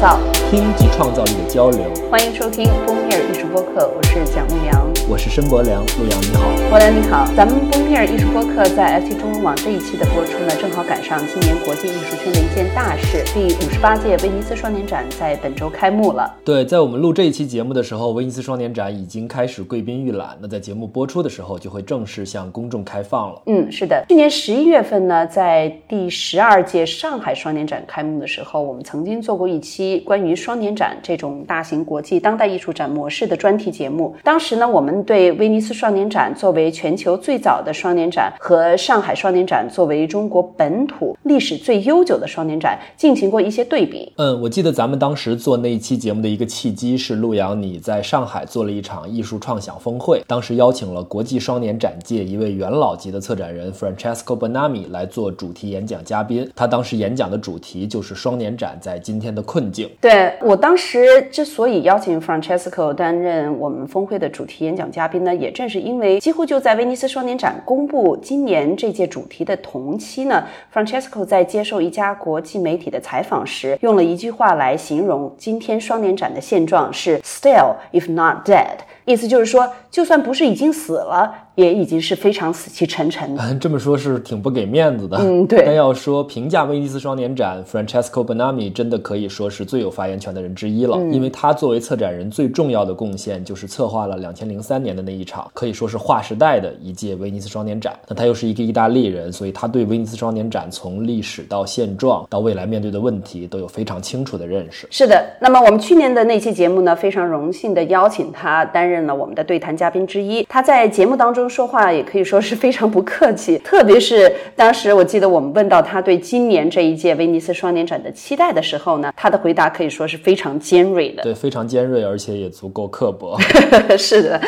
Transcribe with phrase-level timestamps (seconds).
[0.00, 1.80] 说及创造，听及创造力的交流。
[2.10, 4.84] 欢迎收听封面艺术播客，我是蒋牧阳。
[5.08, 7.24] 我是申博良，陆阳你好，博良你好。
[7.36, 16.34] 咱们封面艺术播客在 FT 中文网这一期的播出呢，正好赶上今年国际艺术圈的一件大事，第五十八届威尼斯双年展在本周开幕了。
[16.44, 23.42] 对，在我们录这一期节目的时候，威尼斯双年展已经开始贵宾预览，那在节目播出的时候就会正式向公众开放了。
[23.46, 24.04] 嗯，是的。
[24.08, 34.16] 去年十一月份呢，在第十二届上海双年展开幕的时候，我们曾经做过一期关于双年展这种大型国际当代艺术展模式的专题节目。
[34.24, 44.12] 当时呢，我们对威尼斯双年展作为全球最早的双年展和上海双年展作为中国本土历史最悠久的双年展进行过一些对比。
[44.16, 56.50] 嗯，我记得咱们当时做那一期节目的一个契机是陆阳你在上海做了一场艺术创想峰会，当时邀请了国际双年展界一位元老级的策展人 Francesco Bonami 来做主题演讲嘉宾。
[56.56, 59.90] 他当时演讲的主题就是双年展在今天的困境。
[60.00, 78.78] 对我当时之所以邀请 Francesco 担任我们峰会的主题演讲嘉宾呢，也正是因为几乎就在威尼斯双年展公布今年这届主题的同期呢，Francesco 在接受一家国际媒体的采访时，用了一句话来形容今天双年展的现状是 “still if not dead”，
[79.10, 81.32] 意思就是说，就算不是已经死了。
[81.56, 83.54] 也已经是非常死气沉沉的。
[83.56, 85.18] 这么说，是挺不给面子的。
[85.18, 85.62] 嗯， 对。
[85.66, 90.96] 但要说评价威尼斯双年展，Francesco Bonami 真的可以说是最有发言权的人之一了。
[90.98, 91.12] 嗯。
[91.12, 97.94] 因为他作为策展人最重要的贡献，就是策划了两千零三年的那一场，可以说是划时代的一届威尼斯双年展。
[98.08, 104.88] 那他又是一个意大利人，所以他对威尼斯双年展从历史到现状到未来面对的问题都有非常清楚的认识。
[104.90, 105.22] 是的。
[105.38, 110.42] 那么我们去年的那期节目呢，非常荣幸的邀请他担任了我们的对谈嘉宾之一。
[110.48, 121.22] 他在节目当中说话也可以说是非常不客气，特别是当时我记得我们问到他对今年这一届威尼斯双年展的期待的时候呢，他的回答可以说是非常尖锐的。
[121.22, 123.38] 对，非常尖锐，而且也足够刻薄。
[123.98, 124.40] 是的，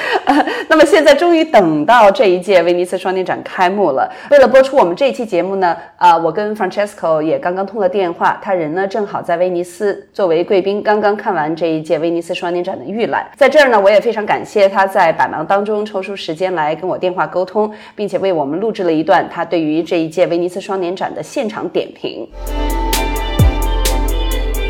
[0.69, 4.11] 那么现在终于等到这一届威尼斯双年展开幕了。
[4.31, 13.29] 为了播出我们这一期节目呢，啊，我跟 Francesco 也刚刚通了电话，他人呢正好在威尼斯作为贵宾，刚刚看完这一届威尼斯双年展的预览。
[13.37, 22.28] 在这儿呢，我也非常感谢他在百忙当中抽出时间来跟我电话沟通，并且为我们录制了一段他对于这一届威尼斯双年展的现场点评。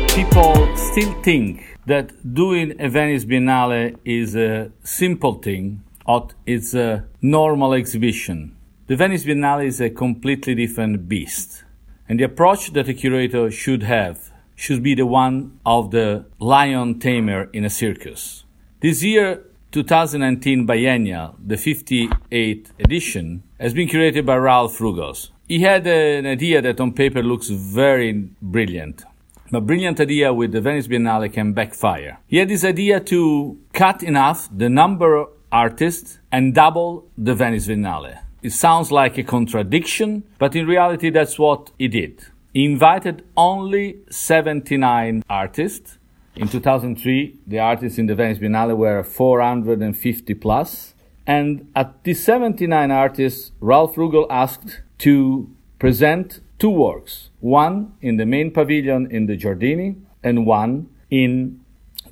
[0.08, 7.04] People still think that doing a Venice Biennale is a simple thing, or it's a
[7.20, 8.50] normal exhibition.
[8.88, 11.62] The Venice Biennale is a completely different beast,
[12.08, 14.18] and the approach that a curator should have
[14.56, 18.44] should be the one of the lion tamer in a circus.
[18.80, 19.42] This year,
[19.73, 25.31] 2019 biennial, the 58th edition, has been curated by Ralph Rugos.
[25.47, 29.03] He had an idea that on paper looks very brilliant.
[29.51, 32.19] A brilliant idea with the Venice Biennale can backfire.
[32.27, 37.67] He had this idea to cut half the number of artists and double the Venice
[37.67, 38.19] Biennale.
[38.43, 42.23] It sounds like a contradiction, but in reality that's what he did.
[42.53, 45.97] He invited only 79 artists.
[46.35, 50.95] In 2003, the artists in the Venice Biennale were 450 plus.
[51.27, 57.29] And at the 79 artists, Ralph Rugel asked to present two works.
[57.39, 61.61] One in the main pavilion in the Giardini and one in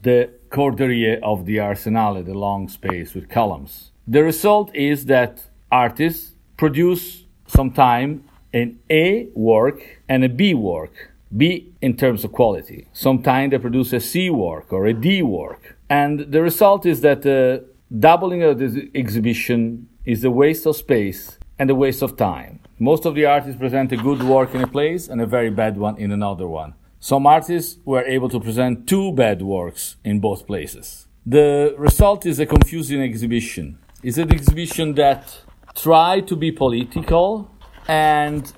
[0.03, 3.91] the corderie of the Arsenale, the long space with columns.
[4.07, 11.10] The result is that artists produce sometime an A work and a B work.
[11.35, 12.87] B in terms of quality.
[12.93, 15.77] Sometimes they produce a C work or a D work.
[15.89, 17.65] And the result is that the
[17.99, 22.59] doubling of this exhibition is a waste of space and a waste of time.
[22.79, 25.77] Most of the artists present a good work in a place and a very bad
[25.77, 26.73] one in another one.
[26.99, 31.07] Some artists were able to present two bad works in both places.
[31.25, 33.77] The result is a confusing exhibition.
[34.03, 35.41] It's an exhibition that
[35.75, 37.51] try to be political
[37.87, 38.51] and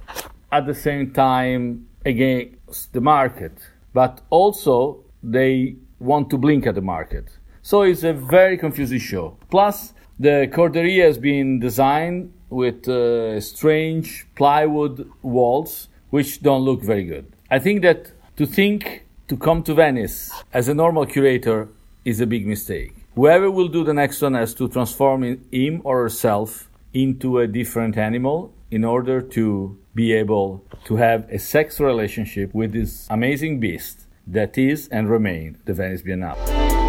[0.51, 2.55] at the same time against
[2.91, 3.53] the market,
[3.93, 7.25] but also they want to blink at the market.
[7.61, 9.37] So it's a very confusing show.
[9.49, 17.05] Plus, the corderia has been designed with uh, strange plywood walls, which don't look very
[17.05, 17.25] good.
[17.49, 21.69] I think that to think to come to Venice as a normal curator
[22.05, 22.93] is a big mistake.
[23.15, 27.97] Whoever will do the next one has to transform him or herself into a different
[27.97, 34.07] animal in order to be able to have a sex relationship with this amazing beast
[34.25, 36.82] that is and remain the Venice Biennale.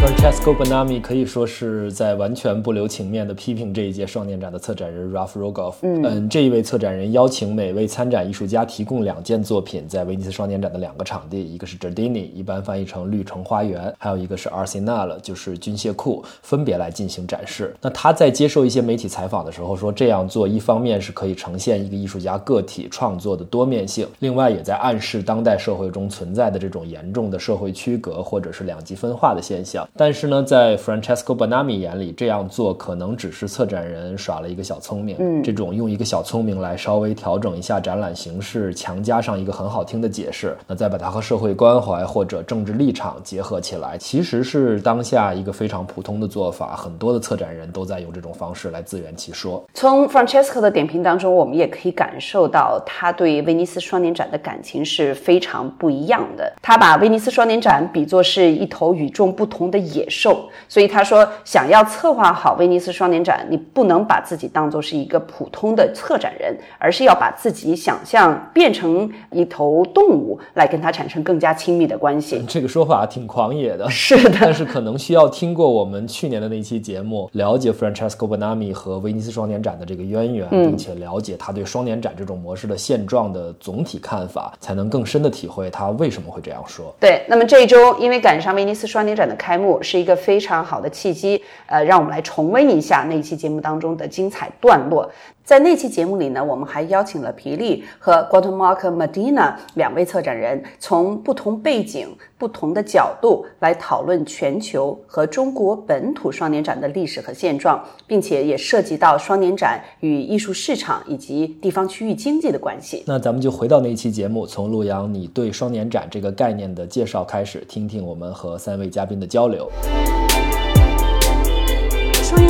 [0.00, 5.74] Francesco Bonami 可以说是在完全不留情面的批评这一届双年展的策展人 Ralph Rogoff。
[5.82, 17.74] 嗯，这一位策展人邀请每位参展艺术家提供两件作品，在威尼斯双年展的两个场地，一个是 Giardini，一般翻译成绿城花园，还有一个是 Arsenal，就是军械库，分别来进行展示。
[17.80, 29.84] 那他在接受一些媒体采访的时候说，这样做一方面是可以呈现一个艺术家个体创作的多面性，另外也在暗示当代社会中存在的这种严重的社会区隔或者是两极分化的现象。
[29.96, 35.16] 但是呢，在 Francesco Bonami 眼里，这样做可能只是策展人耍了一个小聪明。
[35.18, 46.76] 嗯，这种用一个小聪明来稍微调整一下展览形式，强加上一个很好听的解释，那再把它和社会关怀或者政治立场结合起来，其实是当下一个非常普通的做法。
[46.76, 49.64] 很多的策展人都在用这种方式来自圆其说。
[49.74, 56.52] 从 Francesco 的点评当中，我们也可以感受到他对威尼斯双年展的感情是非常不一样的。
[56.62, 72.44] 他把威尼斯双年展比作是一头与众不同的野兽，所以他说，想要策划好威尼斯双年展，你不能把自己当做是一个普通的策展人，而是要把自己想象变成一头动物，来跟他产生更加亲密的关系。
[72.48, 86.94] 这个说法挺狂野的，是的， 但是可能需要听过我们去年的那期节目，了解 Francesco Bonami 和威尼斯双年展的这个渊源，并且了解他对双年展这种模式的现状的总体看法，才能更深的体会他为什么会这样说。
[87.00, 95.10] 对，那么这一周因为赶上威尼斯双年展的开幕，是一个非常好的契机，呃，让我们来重温一下那一期节目当中的精彩段落。
[95.48, 113.02] 在那期节目里呢，我们还邀请了皮利和 Guatemala Medina 两位策展人，从不同背景、不同的角度来讨论全球和中国本土双年展的历史和现状，并且也涉及到双年展与艺术市场以及地方区域经济的关系。
[113.06, 119.66] 那咱们就回到那期节目，从陆阳你对双年展这个概念的介绍开始，听听我们和三位嘉宾的交流。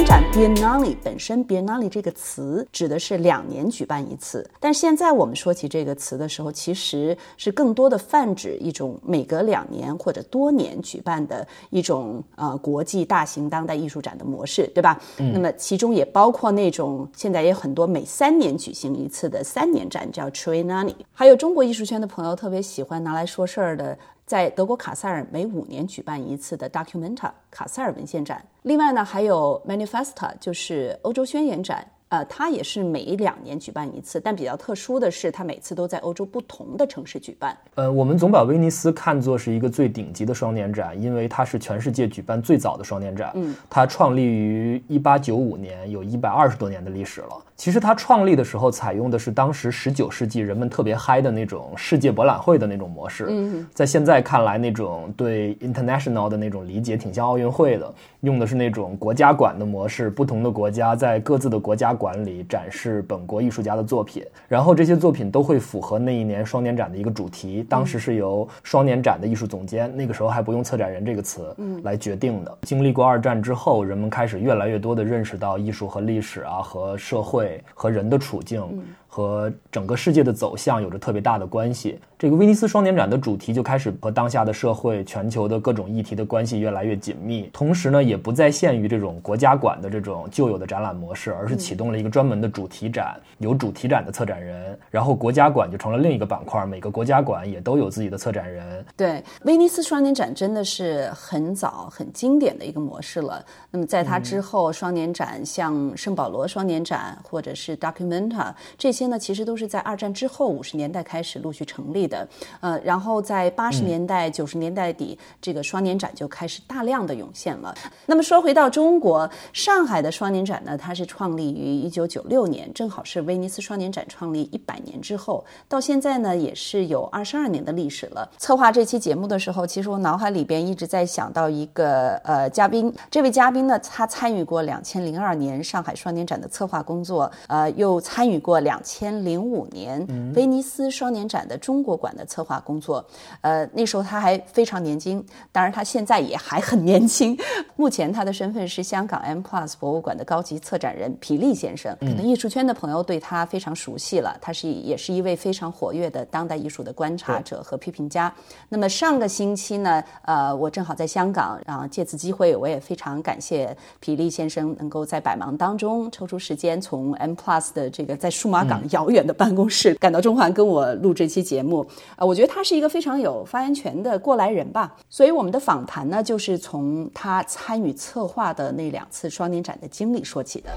[0.08, 14.98] 展 Biennale 本身，Biennale 这个词指的是两年举办一次，但现在我们说起这个词的时候，其实是更多的泛指一种每隔两年或者多年举办的一种呃国际大型当代艺术展的模式，对吧？
[15.18, 20.94] 那么其中也包括那种现在也很多每三年举行一次的三年展，叫 Triennale。
[21.12, 23.98] 还有中国艺术圈的朋友特别喜欢拿来说事儿的。
[24.28, 37.56] 在德国卡塞尔每五年举办一次的 Documenta 卡塞尔文献展，另外呢还有 Manifesta 就是欧洲宣言展，呃，它也是每两年举办一次，但比较特殊的是，它每次都在欧洲不同的城市举办。
[37.74, 43.30] 呃，我们总把威尼斯看作是一个最顶级的双年展，因为它是全世界举办最早的双年展。
[43.34, 47.44] 嗯，它创立于一八九五年，有一百二十多年的历史了。
[47.56, 53.26] 其实它创立的时候采用的是当时十九世纪人们特别嗨的那种世界博览会的那种模式。
[53.28, 67.66] 嗯，在现在看来，那种对 international 的那种理解挺像奥运会的，用的是那种国家馆的模式，不同的国家在各自的国家馆里展示本国艺术家的作品，然后这些作品都会符合那一年双年展的一个主题。
[67.68, 72.58] 当时是由双年展的艺术总监，那个时候还不用策展人这个词，嗯，来决定的。
[72.62, 77.60] 经历过二战之后，人们开始越来越多的认识到艺术和历史啊和社会。
[77.74, 78.62] 和人的处境。
[79.10, 81.98] 和整个世界的走向有着特别大的关系。
[82.18, 87.50] 这个威尼斯双年展的主题就开始和当下的社会、全球的各种议题的关系越来越紧密。
[87.52, 98.84] 同时呢，也不再限于这种国家馆的这种旧有的展览模式，而是启动了一个专门的主题展，有主题展的策展人，然后国家馆就成了另一个板块，每个国家馆也都有自己的策展人。
[98.96, 103.44] 对，威尼斯双年展真的是很早、很经典的一个模式了。
[103.70, 109.08] 那么在它之后，双年展像圣保罗双年展或者是 Documenta 这些。
[109.08, 112.26] 呢其实都是在二战之后五十年代开始陆续成立的，
[112.60, 117.74] 呃，然后在八十年代、九十年代底，这个双年展就开始大量的涌现了。
[118.06, 128.26] 那么说回到中国，上海的双年展呢，它是创立于一九九六年，正好是威尼斯双年展创立一百年之后，到现在呢也是有二十二年的历史了。
[128.38, 139.18] 策划这期节目的时候，其实我脑海里边一直在想到一个呃嘉宾，这位嘉宾呢，他参与过两千零二年上海双年展的策划工作，呃，又参与过两千。
[139.18, 143.04] 零五年威尼斯双年展的中国馆的策划工作，
[143.42, 147.36] 呃，那时候他还非常年轻，当然他现在也还很年轻。
[147.76, 154.34] 目前他的身份是香港 M Plus 博物馆的高级策展人皮利先生，可能艺术圈的朋友对他非常熟悉了。
[154.40, 158.32] 他是也是一位非常活跃的当代艺术的观察者和批评家。
[158.70, 168.78] 那么上个星期呢，呃，我正好在香港，然后借此机会，我也非常感谢皮利先生能够在百忙当中抽出时间，从 M Plus 的这个在数码港。
[168.90, 174.94] 遥远的办公室赶到中环跟我录这期节目，啊，我觉得他是一个非常有发言权的过来人吧。
[175.08, 180.70] 所以我们的访谈呢，就是从他参与策划的那两次双年展的经历说起的。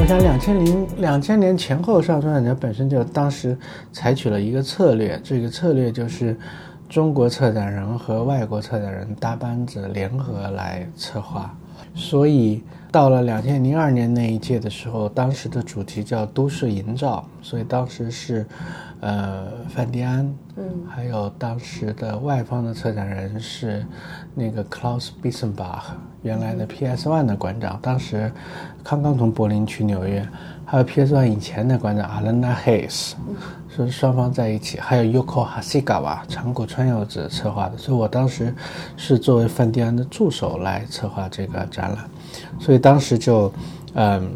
[0.00, 3.56] 我想，两千零两千年前后上双年展本身就当时
[3.92, 6.36] 采取了一个策略，这个策略就是
[6.88, 11.54] 中国策展人和外国策展人搭班子联合来策划，
[11.94, 12.62] 所以。
[12.92, 18.46] 到了两千零二年那一届的时候，当时的主题叫都市营造，所以当时是，
[19.00, 23.82] 呃，范迪安，嗯，还有当时的外方的策展人是
[24.34, 25.84] 那个 Klaus Bissenbach，
[26.20, 28.30] 原来的 PS One 的馆长，当时
[28.84, 30.28] 刚刚从柏林去纽约，
[30.66, 33.14] 还有 PS One 以前的馆长 Alana Hayes，
[33.74, 38.54] 是双方在一起，还有 Yoko Hasegawa 长谷川佑子策划的，所以我当时
[38.98, 42.04] 是作为范迪安的助手来策划这个展览。
[42.62, 43.52] 所以当时就，
[43.94, 44.30] 嗯，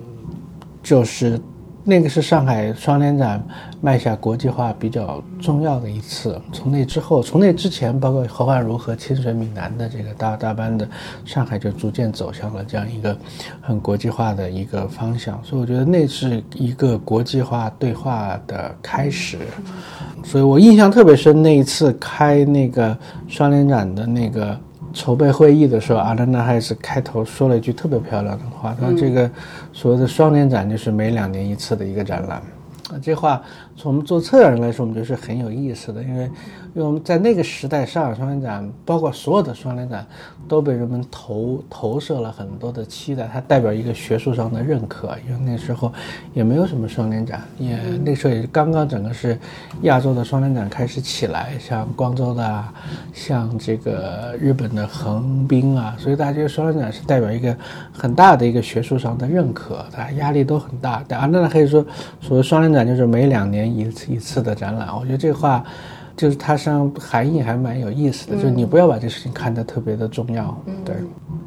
[0.82, 1.40] 就是
[1.84, 3.40] 那个是上海双年展
[3.80, 6.36] 迈下国际化比较重要的一次。
[6.52, 10.88] 从那之后，从那之前，包括何焕如和清水闽南的这个大大班的，
[11.24, 13.16] 上海就逐渐走向了这样一个
[13.62, 15.40] 很国际化的一个方向。
[15.44, 19.38] 所以我觉得那是一个国际化对话的开始。
[20.24, 24.58] 所以我印象特别深，那一次开那个双年展的那个。
[24.96, 29.30] 筹备会议的时候，阿德纳还是开头说了一句特别漂亮的话，他说：“这个
[29.72, 32.55] 所谓的双年展就是每两年一次的一个展览。”啊，
[33.02, 33.42] 这话
[33.76, 36.30] 从我们做策展人来说，我们觉得是很有意思的，因为，因
[36.76, 40.06] 为我们在那个时代，上海双年展，包括所有的双年展，
[40.46, 45.08] 都被人们投投射了很多的期待，它代表一个学术上的认可。
[45.28, 45.92] 因为那时候
[46.32, 49.36] 也没有什么双年展，也那时候也是刚刚整个是
[49.82, 52.64] 亚洲的双年展开始起来，像光州的，
[53.12, 57.54] 像这个日本的横滨啊，所以大家觉得双年展是代表一个
[57.92, 61.04] 很大的一个学术上的认可，大家压力都很大。
[61.08, 61.84] 但阿那可以说，
[62.20, 62.75] 所谓双年展。
[62.76, 65.64] 展就是每两年一次一次的展览，我觉得这话
[66.16, 70.56] 就是它实际上含义还蛮有意思的，就是你不要把这事情看得特别的重要。
[70.84, 70.94] 对，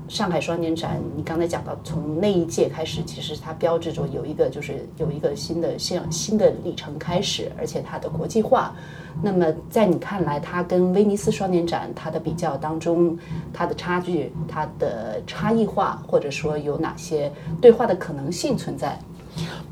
[0.07, 8.75] 上海双年展，你刚才讲到从那一届开始，其实它标志着有一个就是有一个新的新新的里程开始，而且它的国际化。
[9.21, 13.17] 那么在你看来，它跟威尼斯双年展它的比较当中，
[13.51, 18.97] 它的差距、它的差异化，或者说有哪些对话的可能性存在？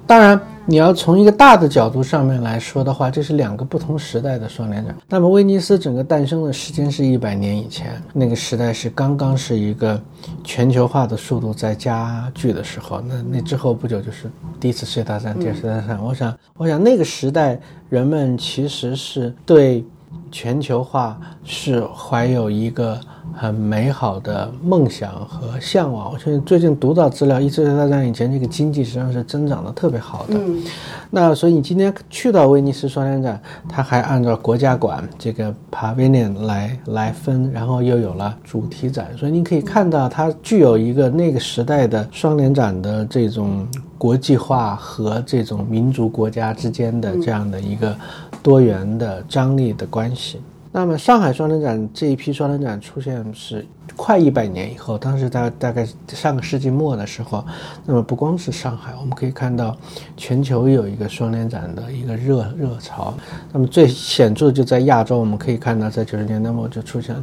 [0.05, 4.95] 当然，你要从一个大的角度上面来说的话，这是两个不同时代的双年展。
[5.09, 10.01] 那么，威尼斯整个诞生的时间是一百年以前，那个时代是刚刚是一个
[10.45, 13.01] 全球化的速度在加剧的时候。
[13.01, 14.31] 那那之后不久就是
[14.61, 16.01] 第一次世界大战、第二次世界大战。
[16.01, 17.59] 我想，我想那个时代
[17.89, 19.83] 人们其实是对
[20.31, 22.99] 全球化是怀有一个。
[23.39, 26.11] 很美好的梦想和向往。
[26.11, 30.33] 我现在最近读到资料，一次世界大战以前，这个经济实际上是增长的特别好的。
[30.39, 30.63] 嗯，
[31.11, 43.67] 那所以你今天去到威尼斯双年展，它还按照国家馆这个 Pavilion 来来分，然后又有了主题展，所以你可以看到它具有一个那个时代的双年展的这种
[43.99, 47.95] 国际化和这种民族国家之间的这样的一个
[48.41, 50.16] 多元的张力的关系。
[50.71, 57.43] 那么上海双年展这一批双年展出现是快一百年以后，当时大大概上个世纪末的时候，
[57.85, 59.75] 那么不光是上海，我们可以看到
[60.17, 63.13] 全球有一个双年展的一个热热潮。
[63.51, 67.15] 那么最显著就在亚洲，我们可以看到在九十年代末就出现，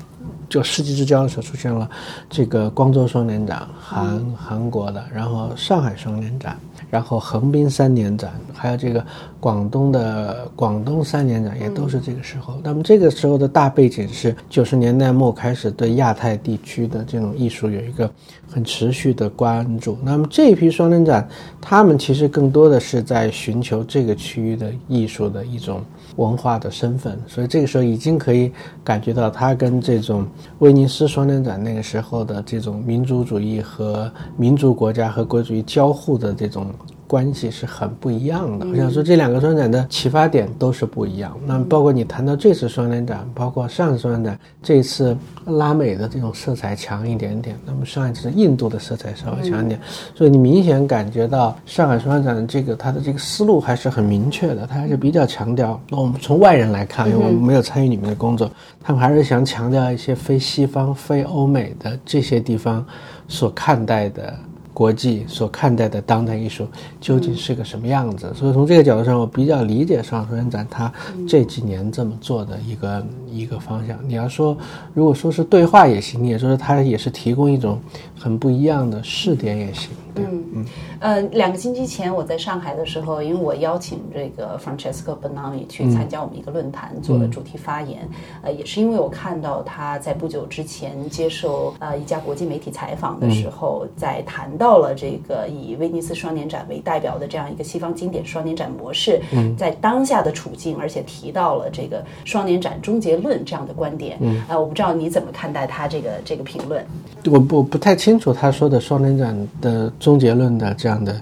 [0.48, 1.88] 就世纪之交的时候出现了
[2.30, 6.58] 这个光州双年展，韩韩国的，然后上海双年展。
[6.94, 9.04] 然后横滨三年展，还有这个
[9.40, 12.60] 广东的广东三年展，也都是这个时候。
[12.62, 18.08] 那么这个时候的大背景是九十年代末开始对亚太地区的这种艺术有一个
[18.48, 19.98] 很持续的关注。
[20.04, 21.28] 那么这一批双年展，
[21.60, 25.82] 他们其实更多的是在寻求这个区域的艺术的一种
[26.16, 27.18] 文化的身份。
[27.26, 28.52] 所以这个时候已经可以
[28.82, 30.26] 感觉到，他跟这种
[30.58, 36.66] 威尼斯双年展那个时候的这种民族主义和民族国家和国主义交互的这种。
[37.06, 38.66] 关系是很不一样的。
[38.66, 41.36] 我想说，这两个双展的启发点都是不一样。
[41.46, 49.80] 那么，包括你谈到这次双年展，包括上次双年展，这次拉美的这种色彩强一点点，那么上一次印度的色彩稍微强一点，
[50.14, 55.80] 所以你明显感觉到上海双年展的这个它的这个思路还是很明确的，它还是比较强调。
[55.90, 58.50] 那我们从外人来看，因为我们没有参与你们的工作，
[58.82, 62.84] 他们还是想强调一些非西方、非欧美的这些地方
[63.28, 64.34] 所看待的。
[64.74, 66.66] 国际所看待的当代艺术
[67.00, 68.30] 究竟是个什么样子？
[68.34, 70.92] 所以从这个角度上，我比较理解上海双年展它
[71.28, 73.96] 这几年这么做的一个一个方向。
[74.06, 74.58] 你要说，
[74.92, 77.80] 如果说是对话也行，你也说它也是提供一种
[78.18, 79.90] 很不一样的试点也行。
[80.16, 80.64] 嗯嗯，
[81.00, 88.08] 呃，两个星期前我在上海的时候，因为我邀请这个 Francesco Bonami 去参加我们一个论坛，做了主题发言。
[88.42, 99.20] 呃，也是因为我看到他在不久之前接受呃一家国际媒体采访的时候，在谈到了这个以威尼斯双年展为代表的这样一个西方经典双年展模式，
[99.58, 104.16] 在当下的处境，而且提到了这个双年展终结论这样的观点。
[104.20, 106.86] 嗯，呃，我不知道你怎么看待他这个这个评论？
[107.26, 109.92] 我不不太清楚他说的双年展的。
[110.04, 111.18] 终结论的这样的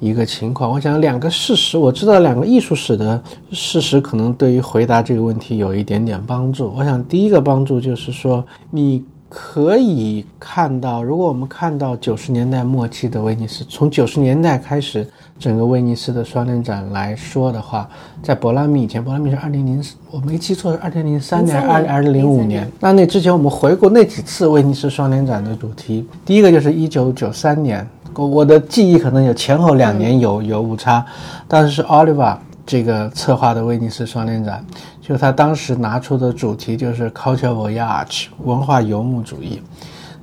[0.00, 6.74] 一个情况，我想两个事实，我知道两个艺术史的事实，可能对于回答这个问题有一点点帮助。
[6.76, 9.04] 我想第一个帮助就是说，你。
[9.28, 15.06] 可以看到，如果我们看到九十年代末期的威尼斯，从九十年代开始，
[15.36, 17.88] 整个威尼斯的双年展来说的话，
[18.22, 22.70] 在博拉米以前，博拉米是二零零，我没记错是二零零三年，二二零零五年。
[22.78, 31.04] 那那之前我们回顾那几次威尼斯双年展的主题，第一个就是一九九三年，我我的记忆可能有前后两年有有误差，
[31.46, 34.64] 当时是 Oliver 这个策划的威尼斯双年展。
[35.00, 39.62] 就他当时拿出的主题就是 culture voyage 文化游牧主义。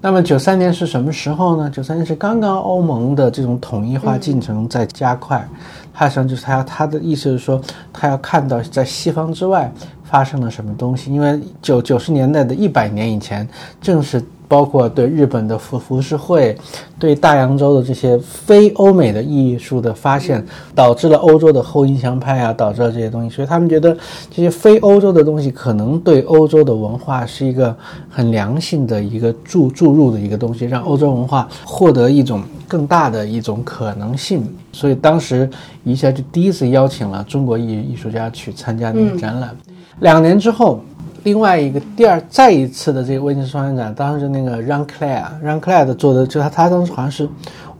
[0.01, 1.69] 那么九三年是什么时候呢？
[1.69, 5.47] 九三年是刚刚欧盟的这种统一化进程在加快。
[5.93, 7.62] 他实际上就是他他的意思是说，
[7.93, 9.71] 他要看到在西方之外
[10.03, 11.13] 发生了什么东西。
[11.13, 13.47] 因为九九十年代的一百年以前，
[13.79, 14.21] 正是。
[14.47, 16.55] 包括对日本的浮浮世绘，
[17.00, 20.45] 对大洋洲的这些非欧美的艺术的发现，
[20.75, 23.95] 导致了欧洲的后印象派啊，导致了这些东西，所以他们觉得
[24.29, 27.75] 这些非欧洲的东西可能对欧洲的文化是一个
[28.09, 34.47] 很良性的一个注注入的一个东西，让欧洲文化获得一种更大的一种可能性。
[34.71, 35.50] 所以当时
[35.83, 39.55] 一下就第一次邀请了中国艺艺术家去参加那个展览。
[40.00, 40.79] 两年之后。
[41.24, 47.27] 另外一个第二再一次的这个威尼斯双年展，当时那个让克莱尔让克莱尔做的，就他他当时好像是。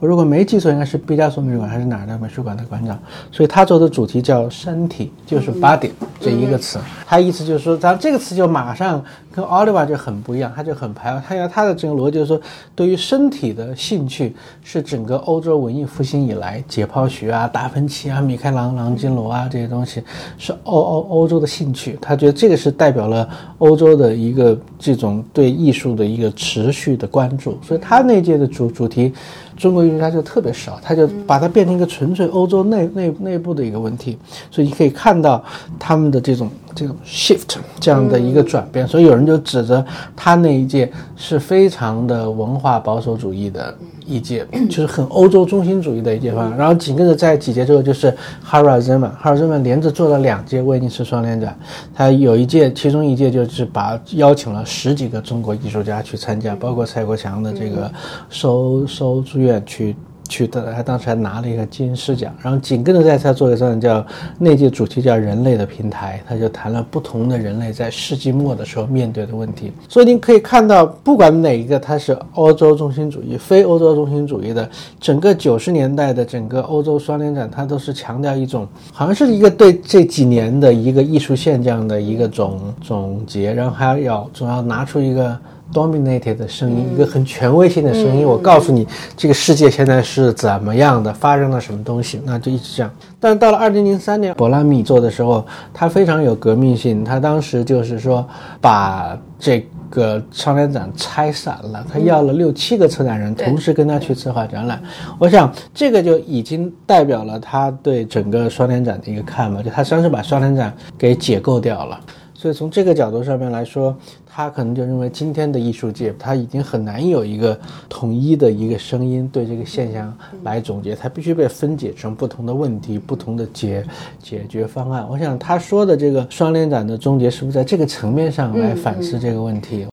[0.06, 2.98] 如果没记错，应该是毕加索美术馆还是哪儿的美术馆的馆长，
[3.30, 6.78] 所以他做的主题叫“身体”，就是 “body” 这一个词。
[7.06, 11.22] 他意思就是说，咱这个词就马上跟 Oliver 就很不一样，他就很排外。
[11.26, 12.40] 他要他的这个逻辑就是说，
[12.74, 20.02] 对于身体的兴趣是整个欧洲文艺复兴以来，解剖学啊、达芬奇啊、米开朗朗基罗啊这些东西
[20.38, 21.98] 是欧欧欧洲的兴趣。
[22.00, 27.56] 他觉得这个是代表了欧洲的一个这种对艺术的一个持续的关注。
[27.62, 29.12] 所以他那届的主主题。
[29.56, 34.18] 中国艺术家就特别少，他就把它变成一个纯粹欧洲内内内部的一个问题，
[34.50, 35.42] 所以你可以看到
[35.78, 38.88] 他们的这种这种 shift 这样的一个转变。
[38.88, 43.72] 所以有人就指着他那一届是非常的文化保守主义的
[44.04, 48.12] 一届，就是很欧洲中心主义的一届方然后紧跟着在几届之后就是
[48.50, 51.56] Zeman 连着做了两届威尼斯双年展，
[51.94, 57.88] 他有一届，其中一届就是把邀请了十几个中国艺术家去参加，包括蔡国强的这个
[58.28, 59.44] 收收住。
[59.44, 59.94] 院去
[60.28, 64.04] 去的，他当时还拿了一个金狮奖，然后紧跟着在他做一个叫
[64.38, 69.72] 那届主题叫“人类的平台”，他就谈了不同的人类在世纪末的时候面对的问题。
[69.88, 74.68] 所以您可以看到，不管哪一个，它是欧洲中心主义、非欧洲中心主义的，
[75.00, 85.38] 整个九十年代的整个欧洲双年展，它都是强调一种，好像是一个对这几年的一个艺术现象的一个总总结，然后还要总要拿出一个。
[85.74, 88.24] Dominated 的声音，一个很权威性的声音。
[88.24, 92.90] 我告诉你，这个世界现在是怎么样的，发生了什么东西，那就一直这样。
[93.18, 97.02] 但是到了二零零三年，博拉米做的时候，他非常有革命性。
[97.02, 98.24] 他当时就是说，
[98.60, 104.80] 把这个双年展拆散了，他要了六七个策展人，同时跟他去策划展览。
[105.18, 111.98] 我想，这个就已经代表了他对整个双年展的一个看法，就他实际上是把双年展给解构掉了。
[112.34, 113.96] 所以从这个角度上面来说，
[114.36, 117.56] 他可能就认为今天的艺术界他已经很难有一个
[117.88, 123.86] 统一的一个声音对这个现象来总结，它必须被分解成不同的问题、不同的解
[124.20, 125.06] 解决方案。
[125.08, 129.86] 我想他说的这个双联展的终结，是不是在这个层面上来反思这个问题？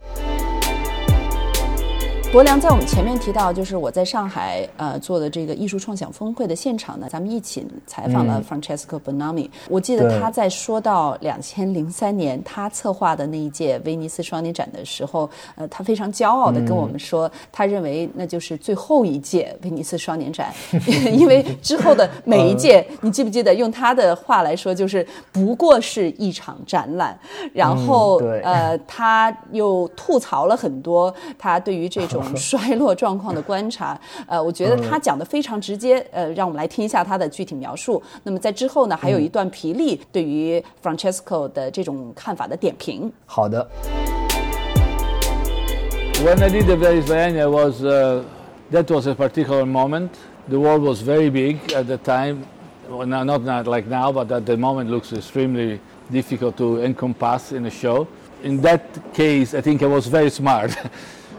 [2.32, 9.50] 博良在我们前面提到，就是我在上海呃做的这个艺术创想峰会的现场呢，咱们一起采访了 Francesco Bonami。
[9.68, 20.54] 我记得他在说到两千零三年他策划的那一届威尼斯双年展的时候，呃，他非常骄傲的跟我们说，他认为那就是最后一届威尼斯双年展，
[21.12, 27.20] 因为之后的每一届，你记不记得用他的话来说，就是不过是一场展览。
[27.52, 32.21] 然后呃，他又吐槽了很多他对于这种。
[32.36, 38.02] 衰落状况的观察，呃，我觉得他讲的非常直接，呃，让我们来听一下他的具体描述。
[38.24, 43.12] 那么在之后呢，还有一段皮利对于 Francesco 的这种看法的点评。
[43.26, 43.68] 好的。
[46.24, 50.10] When I did the Venice Biennial was that was a particular moment
[50.48, 52.44] the world was very big at the time.
[52.90, 55.80] Well, not, not like now, but at the moment looks extremely
[56.12, 58.06] difficult to encompass in a show.
[58.44, 58.82] In that
[59.14, 60.78] case, I think I was very smart,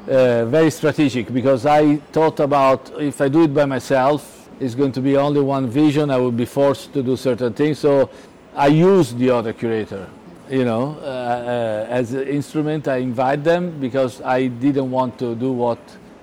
[0.08, 4.92] uh, very strategic, because I thought about if I do it by myself, it's going
[4.92, 6.10] to be only one vision.
[6.10, 7.78] I will be forced to do certain things.
[7.78, 8.10] So
[8.54, 10.08] I use the other curator,
[10.50, 12.86] you know, uh, uh, as an instrument.
[12.86, 15.78] I invite them because I didn't want to do what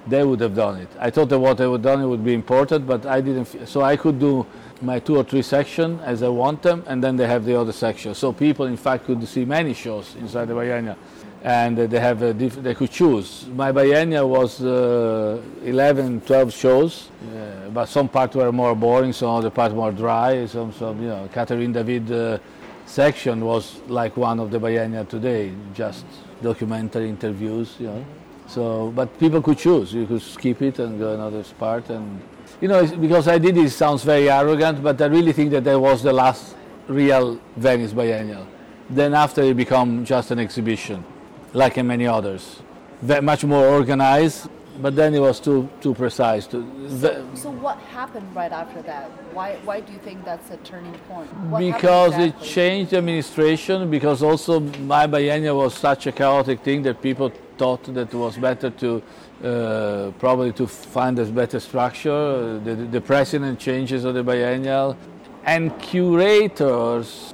[0.07, 0.87] they would have done it.
[0.99, 3.67] I thought that what they would have done it would be important, but I didn't.
[3.67, 4.45] So I could do
[4.81, 7.73] my two or three sections as I want them, and then they have the other
[7.73, 8.15] section.
[8.15, 10.95] So people, in fact, could see many shows inside the biennial,
[11.43, 13.45] and they have a diff- they could choose.
[13.55, 19.29] My biennial was uh, 11, 12 shows, uh, but some parts were more boring, some
[19.29, 20.45] other parts more dry.
[20.45, 22.39] Some, some you know, Catherine David uh,
[22.85, 26.05] section was like one of the biennial today, just
[26.41, 28.05] documentary interviews, you know.
[28.47, 29.93] So, but people could choose.
[29.93, 32.19] You could skip it and go another part and
[32.61, 35.79] you know, because I did it sounds very arrogant, but I really think that that
[35.79, 36.55] was the last
[36.87, 38.45] real Venice Biennial.
[38.89, 41.05] Then after it became just an exhibition,
[41.53, 42.61] like in many others,
[43.01, 44.49] Ve- much more organized.
[44.81, 46.47] But then it was too too precise.
[46.47, 49.11] To, So, so what happened right after that?
[49.33, 51.27] Why why do you think that's a turning point?
[51.49, 53.89] What because it changed administration.
[53.89, 54.61] Because also
[54.95, 59.03] my biennial was such a chaotic thing that people thought that it was better to
[59.43, 62.59] uh, probably to find a better structure.
[62.59, 64.95] The, the president changes of the biennial,
[65.43, 67.33] and curators.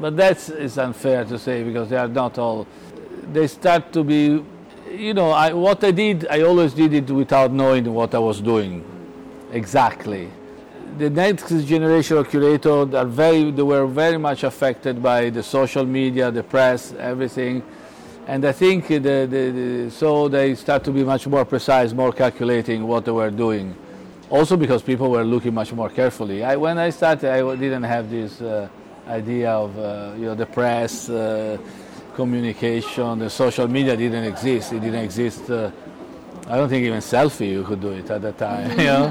[0.00, 2.66] But that's unfair to say because they are not all.
[3.32, 4.44] They start to be,
[4.90, 6.26] you know, I, what I did.
[6.28, 8.84] I always did it without knowing what I was doing,
[9.52, 10.30] exactly.
[10.98, 15.86] The next generation of curators are very they were very much affected by the social
[15.86, 17.62] media the press everything.
[18.26, 22.12] And i think the, the, the, so they start to be much more precise more
[22.12, 23.74] calculating what they were doing.
[24.28, 26.44] Also because people were looking much more carefully.
[26.44, 28.68] I, when i started i didn't have this uh,
[29.08, 31.56] idea of uh, you know the press uh,
[32.16, 35.70] communication the social media didn't exist it didn't exist uh,
[36.48, 39.10] i don't think even selfie you could do it at that time you know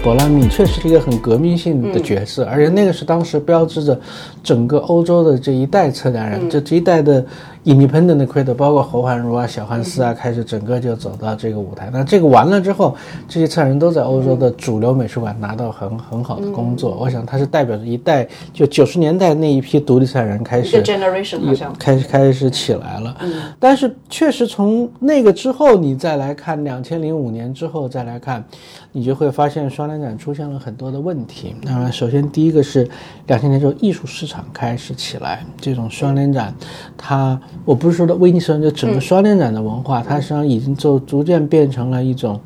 [0.00, 4.00] 博拉米确实是一个很革命性的角色，而且那个是当时标志着
[4.44, 7.26] 整个欧洲的这一代策展人，这这一代的
[7.68, 11.90] independent 的 creator，包括侯汉如啊、小汉斯啊，开始整个就走到这个舞台。
[11.92, 12.96] 那这个完了之后，
[13.28, 16.96] 这些策展人都在欧洲的主流美术馆拿到很很好的工作。
[16.98, 23.16] 我想它是代表着一代，就九十年代那一批独立策展人开始 generation 好像开始开始起来了。
[23.60, 28.42] 但是确实从那个之后，你再来看两千零五年之后再来看，
[28.92, 31.54] 你就会发现双年展出现了很多的问题。
[31.62, 32.88] 那么首先第一个是
[33.26, 36.54] 两千年之后艺术市场开始起来，这种双年展，
[36.96, 42.40] 它我不是说的威尼斯，就整个双年展的文化，它实际上已经就逐渐变成了一种，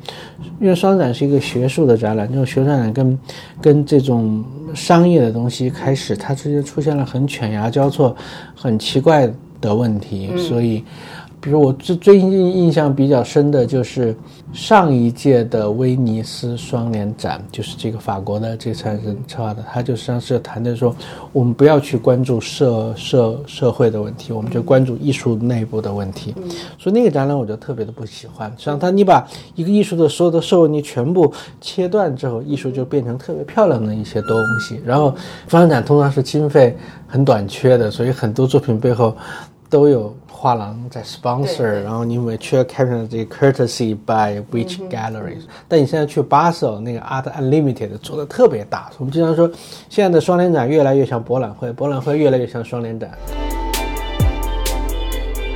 [0.59, 3.19] 因为双展是一个学术的展览，这种学术展览跟
[3.61, 8.15] 跟这种商业的东西开始，它之间出现了很犬牙交错、
[8.55, 10.83] 很奇怪的问题，所以。
[11.43, 14.15] 比如我最最近印象比较深的就是
[14.53, 20.95] 上一届的威尼斯双年展，就是这个法国的这个策人策划的，他就实际上是谈的说，
[21.33, 26.33] 我们不要去关注社社社会的问题，我们就关注艺术内部的问题。
[26.79, 28.49] 所以那个展览我就特别的不喜欢。
[28.51, 31.29] 实际上，他你把一个艺术的所有的社会你全部
[31.59, 34.79] 切断之后，艺术就变成特别漂亮的一些东西。
[34.85, 35.13] 然后
[35.49, 36.73] 双年展通常是经费
[37.05, 39.13] 很短缺的，所以很多作品背后
[39.69, 40.15] 都有。
[40.43, 49.49] 画廊在 sponsor，然后你每去 caption 这个 courtesy by which galleries，、但你现在去巴塞那个 Art Unlimited 做的特别大，我们经常说
[49.87, 53.11] 现在的双年展越来越像博览会，博览会越来越像双年展。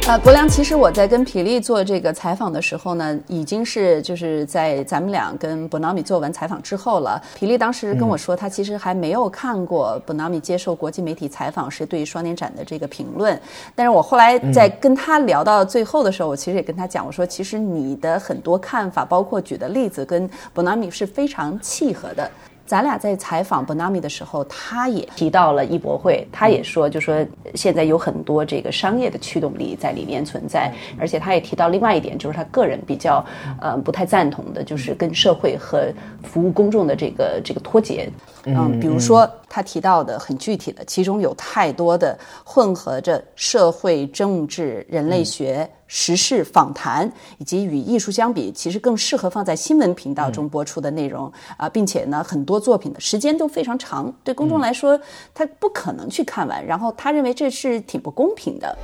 [0.08, 7.22] 呃，国良，其实我在跟皮利做这个采访的时候呢，已经是就是在咱们俩跟 Bonami 做完采访之后了。
[7.36, 13.38] 皮利当时跟我说，他其实还没有看过 Bonami 接受国际媒体采访时对于双年展的这个评论。
[13.76, 22.32] 但是我后来在跟他聊到最后的时候，我其实也跟他讲，我说其实你的很多看法，包括举的例子，跟 Bonami 是非常契合的。
[22.68, 27.26] 咱俩在采访 Bonami 的时候，他也提到了艺博会，他也说，就说
[27.56, 33.26] 现在有很多这个商业的驱动力在里面存在，而且他也提到另外一点，就是他个人比较
[33.62, 35.92] 呃不太赞同的，就是跟社会和
[36.24, 38.10] 服务公众的这个这个脱节。
[38.44, 55.00] 嗯，比如说他提到的很具体的，其中有太多的混合着社会、政治、人类学、时事访谈，以及与艺术相比，其实更适合放在新闻频道中播出的内容啊、并且呢，很多作品的时间都非常长，对公众来说，
[55.34, 56.66] 他不可能去看完。
[56.66, 58.78] 然后他认为这是挺不公平的。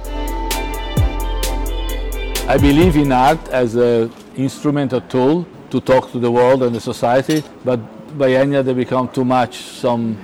[2.46, 6.80] I believe in art as an instrumental tool to talk to the world and the
[6.80, 7.42] society.
[7.66, 7.80] But
[8.18, 10.16] biennial they become too much some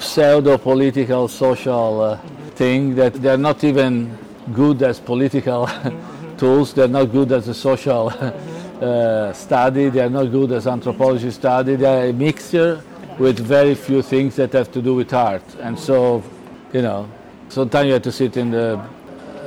[0.00, 2.16] pseudo political social uh,
[2.54, 4.16] thing that they're not even
[4.52, 5.68] good as political
[6.38, 6.72] tools.
[6.72, 8.08] They're not good as a social
[8.80, 9.88] uh, study.
[9.88, 11.76] They're not good as anthropology study.
[11.76, 12.82] They're a mixture
[13.18, 15.42] with very few things that have to do with art.
[15.60, 16.22] And so,
[16.72, 17.08] you know,
[17.48, 18.80] sometimes you have to sit in the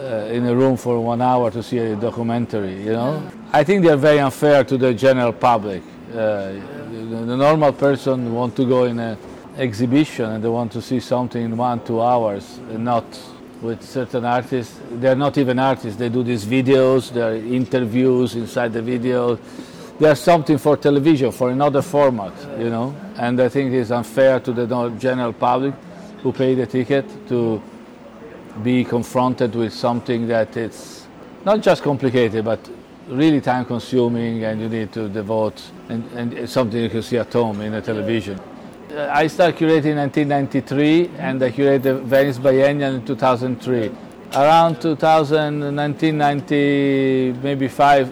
[0.01, 2.83] uh, in a room for one hour to see a documentary.
[2.83, 5.83] You know, I think they're very unfair to the general public.
[6.11, 6.53] Uh,
[6.91, 9.17] the, normal person want to go in an
[9.61, 13.05] exhibition and they want to see something in one two hours, not
[13.61, 14.79] with certain artists.
[14.91, 15.97] They're not even artists.
[15.99, 17.11] They do these videos.
[17.11, 19.37] There are interviews inside the video.
[19.99, 22.95] There's something for television, for another format, you know.
[23.17, 25.75] And I think it's unfair to the general public
[26.23, 27.61] who pay the ticket to
[28.63, 31.07] be confronted with something that it's
[31.45, 32.59] not just complicated, but
[33.07, 37.31] really time consuming and you need to devote and, and something you can see at
[37.31, 38.39] home in a television.
[38.93, 43.89] I started curating in 1993 and I curated the Venice Biennial in 2003.
[44.33, 48.11] Around 2000, 1990, maybe five,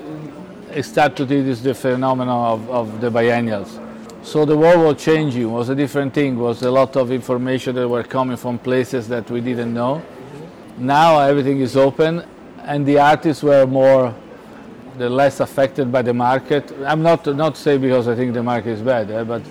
[0.74, 3.78] I started to this the phenomenon of, of the biennials.
[4.24, 7.88] So the world was changing, was a different thing, was a lot of information that
[7.90, 10.02] were coming from places that we didn't know.
[10.78, 12.24] Now everything is open
[12.64, 14.16] and the artists were more
[14.98, 16.72] the less affected by the market.
[16.86, 19.42] I'm not not saying because I think the market is bad, eh, but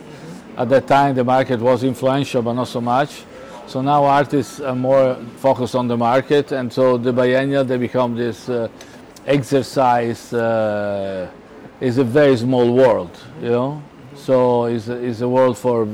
[0.59, 3.23] at that time the market was influential, but not so much.
[3.67, 8.15] So now artists are more focused on the market, and so the biennial they become
[8.15, 8.69] this uh,
[9.27, 10.33] exercise.
[10.35, 11.31] Uh,
[11.81, 13.83] is a very small world, you know.
[14.17, 15.89] So it's a, it's a world for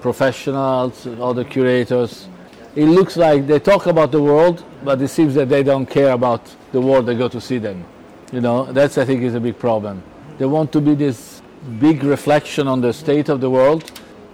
[0.00, 2.28] professionals, other curators.
[2.74, 6.12] It looks like they talk about the world, but it seems that they don't care
[6.12, 7.84] about the world they go to see them.
[8.32, 10.02] You know, that's I think is a big problem.
[10.38, 11.41] They want to be this
[11.78, 13.90] big reflection on the state of the world,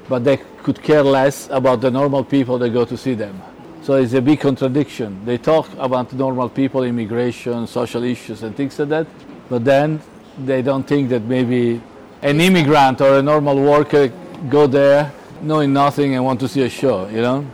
[0.09, 3.41] but they could care less about the normal people that go to see them.
[3.83, 5.25] So it's a big contradiction.
[5.25, 9.07] They talk about normal people, immigration, social issues, and things like that,
[9.49, 10.01] but then
[10.45, 11.81] they don't think that maybe
[12.23, 14.13] an immigrant or a normal worker
[14.49, 17.47] go there knowing nothing and want to see a show, you know?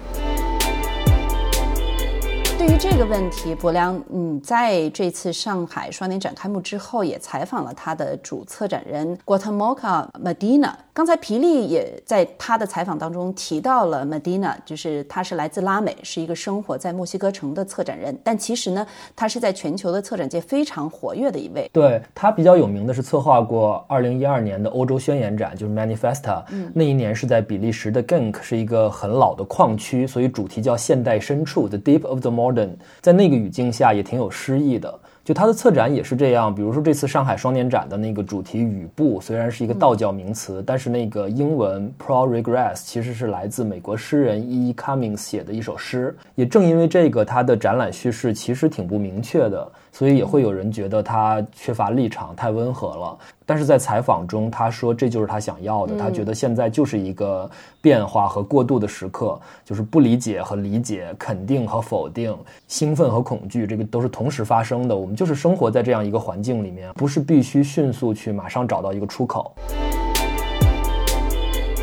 [2.66, 10.72] 对于这个问题，博良，嗯，在这次上海双年展开幕之后，也采访了他的主策展人 Guatemala Medina。
[10.94, 18.16] 刚才皮利也在他的采访当中提到了 Medina，就是他是来自拉美，是一个生活在墨西哥城的策展人。
[18.24, 21.68] 但其实呢，他是在全球的策展界非常活跃的一位。
[21.70, 26.42] 对他比较有名的是策划过2012年的欧洲宣言展，就是 Manifesta。
[26.50, 32.54] 嗯，那一年是在比利时的 Genk，是一个很老的矿区，所以主题叫现代深处，The Deep of the Modern。
[33.01, 34.95] 在那个语境下也挺有诗意的。
[35.25, 44.75] 就他的策展也是这样，比如说这次上海双年展的那个主题“雨布”，虽然是一个道教名词，但是那个英文 “pro regress” 其实是来自美国诗人 E.
[44.75, 46.14] Cummings 写的一首诗。
[46.35, 49.67] 也正因为这个，他的展览叙事其实挺不明确的。
[49.95, 53.17] 所以也会有人觉得他缺乏立场，太温和了。
[53.47, 55.97] 但是在采访中，他说这就是他想要的。
[55.97, 57.49] 他觉得现在就是一个
[57.81, 64.97] 变化和过渡的时刻，就是不理解和理解，肯定和否定，兴奋和恐惧，这个都是同时发生的。
[64.97, 69.55] 我们就是生活在这样一个环境里面，不是必须迅速去马上找到一个出口。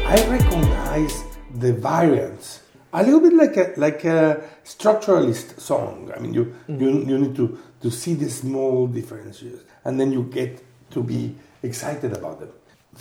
[0.06, 1.22] I recognize
[1.58, 2.58] the variants.
[2.94, 6.12] A little bit like a like a structuralist song.
[6.14, 10.24] I mean, you you, you need to to see the small differences, and then you
[10.24, 12.52] get to be excited about them.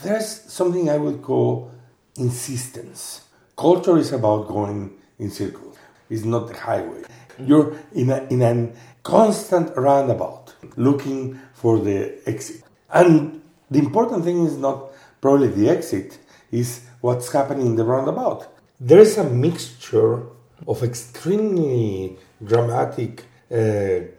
[0.02, 1.70] There's something I would call
[2.16, 3.22] insistence.
[3.56, 5.76] Culture is about going in circles.
[6.08, 7.02] It's not the highway.
[7.38, 12.62] You're in a in a constant roundabout, looking for the exit.
[12.92, 14.90] And the important thing is not
[15.20, 16.18] probably the exit,
[16.50, 18.48] is what's happening in the roundabout.
[18.80, 20.22] There is a mixture
[20.66, 23.24] of extremely dramatic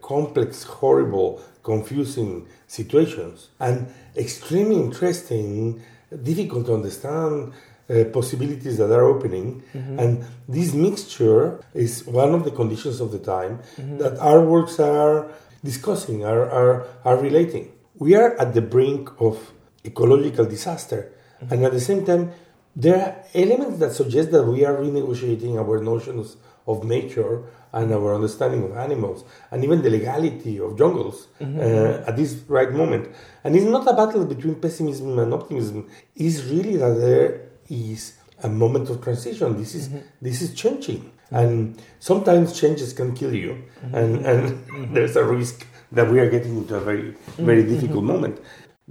[0.02, 5.82] complex, horrible, confusing situations, and extremely interesting,
[6.24, 7.54] difficult to understand
[7.89, 9.63] uh, possibilities that are opening.
[9.74, 10.00] Mm-hmm.
[10.00, 13.98] And this mixture is one of the conditions of the time mm-hmm.
[13.98, 15.30] that our works are
[15.63, 17.72] discussing, are, are, are relating.
[17.96, 19.54] We are at the brink of
[19.86, 21.54] ecological disaster, mm-hmm.
[21.54, 22.32] and at the same time,
[22.76, 27.43] there are elements that suggest that we are renegotiating our notions of nature
[27.74, 31.60] and our understanding of animals and even the legality of jungles mm-hmm.
[31.60, 33.08] uh, at this right moment.
[33.43, 35.89] And it's not a battle between pessimism and optimism.
[36.15, 39.58] It's really that there is a moment of transition.
[39.58, 40.00] This is mm-hmm.
[40.21, 43.95] this is changing, and sometimes changes can kill you, mm-hmm.
[43.95, 44.93] and and mm-hmm.
[44.95, 47.74] there's a risk that we are getting into a very very mm-hmm.
[47.74, 48.39] difficult moment.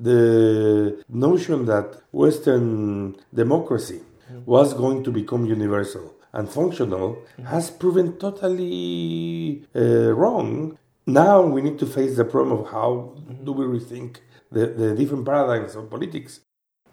[0.00, 4.00] the notion that Western democracy
[4.46, 10.78] was going to become universal and functional has proven totally uh, wrong.
[11.06, 13.14] Now we need to face the problem of how
[13.44, 14.16] do we rethink
[14.52, 16.40] the, the different paradigms of politics.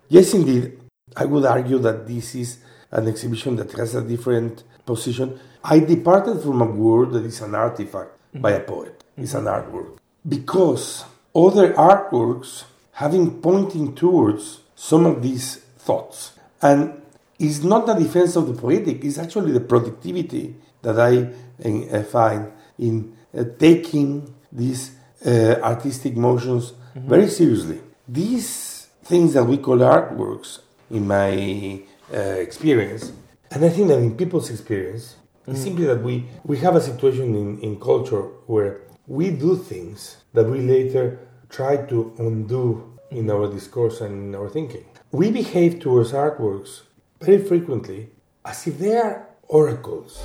[0.10, 0.80] Yes, indeed,
[1.16, 2.60] I would argue that this is
[2.92, 5.40] an exhibition that has a different position.
[5.64, 9.04] I departed from a word that is an artifact by a poet.
[9.18, 9.98] It's an artwork.
[10.28, 16.34] Because other artworks having pointing towards some of these thoughts.
[16.62, 17.02] And
[17.40, 21.30] it's not the defense of the poetic, it's actually the productivity that I
[21.64, 24.92] uh, find in uh, taking these
[25.26, 27.10] uh, artistic motions mm-hmm.
[27.10, 27.80] very seriously.
[28.08, 31.82] These things that we call artworks, in my
[32.14, 33.12] uh, experience,
[33.52, 35.16] and I think that in people's experience,
[35.48, 40.18] it's simply that we, we have a situation in, in culture where we do things
[40.34, 41.20] that we later
[41.50, 44.84] try to undo in our discourse and in our thinking.
[45.12, 46.82] We behave towards artworks
[47.20, 48.08] very frequently
[48.44, 50.18] as if they are oracles.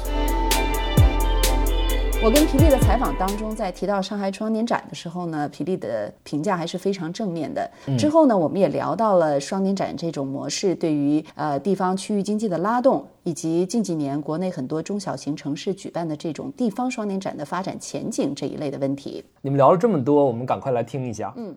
[2.24, 7.68] 我跟皮利的采访当中，在提到上海双年展的时候呢，皮利的评价还是非常正面的。
[7.98, 19.24] 之后呢，我们也聊到了双年展这种模式对于呃地方区域经济的拉动，以及近几年国内很多中小型城市举办的这种地方双年展的发展前景这一类的问题。
[19.40, 21.34] 你们聊了这么多，我们赶快来听一下。
[21.36, 21.52] 嗯。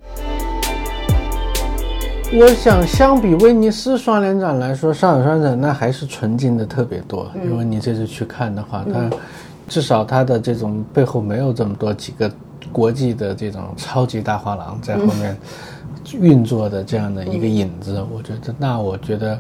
[2.34, 7.32] 我想，相比威尼斯双年展来说，上海双年展那还是纯净的特别多。
[7.44, 9.10] 因为你这次去看的话，它
[9.68, 12.30] 至少它的这种背后没有这么多几个
[12.72, 15.38] 国际的这种超级大画廊在后面
[16.20, 18.04] 运作的这样的一个影子。
[18.12, 19.40] 我觉得，那我觉得。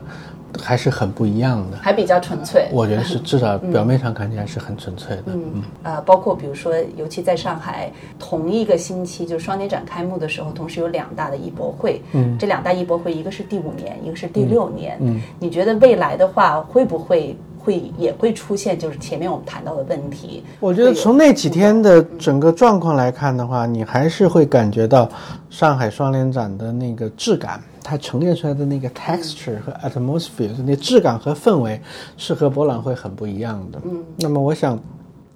[0.62, 2.68] 还是很不一样的，还比较纯粹。
[2.72, 5.24] 我觉得是，至少表面上看起来是很纯粹的。
[5.28, 12.02] 嗯，呃，包括比如说，尤其在上海，同一个星期就是双年展开幕的时候，同时有两大的艺博会。
[12.14, 14.98] 嗯，这两大艺博会，一个是第五年，一个是第六年。
[15.02, 20.44] 嗯，你觉得未来的话，会不会会也会出现就是前面我们谈到的问题？
[20.60, 25.10] 我觉得从那几天的整个状况来看的话，你还是会感觉到
[25.50, 27.60] 上海双年展的那个质感。
[27.88, 31.80] 它呈现出来的那个 texture 和 atmosphere，那质感和氛围
[32.18, 33.80] 是和博览会很不一样的。
[33.86, 34.80] 嗯，那么我想，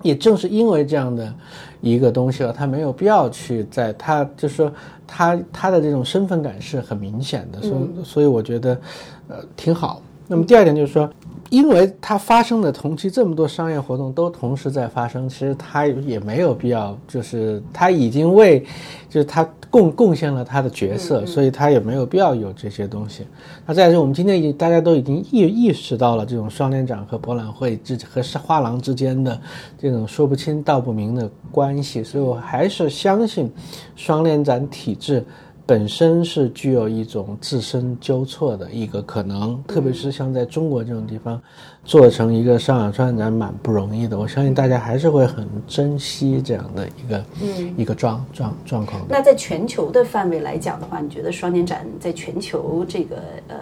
[0.01, 1.31] 也正是因为这样的
[1.79, 4.73] 一个东西了，它没有必要去在它，就是说，
[5.05, 8.81] 它它的这种身份感是很明显的，所以所以我觉得，
[9.27, 10.01] 呃，挺好。
[10.29, 11.09] 那么第二点就是说。
[11.49, 18.63] 因为它发生的同期这么多商业活动都同时在发生，其实它也没有必要，就是它已经为，
[19.09, 23.25] 就是它贡贡献了它的角色，所以它也没有必要有这些东西。
[23.65, 29.41] 那再是，我们今天已经大家都已经意意识到了这种双年展和博览会之和画廊之间的
[29.75, 33.51] 这种说不清道不明的关系，所以我还是相信
[33.95, 35.25] 双年展体制。
[35.69, 41.39] 本身是具有一种自身纠错的一个可能，特别是像在中国这种地方。
[41.85, 49.01] 做成一个上海双年展蛮不容易的，我相信大家还是会很珍惜这样的一个嗯一个状状状况。
[49.07, 53.55] 那在全球的范围来讲的话，你觉得双年展在全球这个呃